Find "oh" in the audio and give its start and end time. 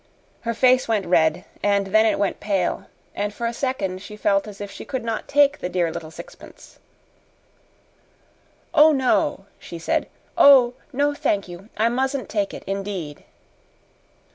8.73-8.93, 10.39-10.73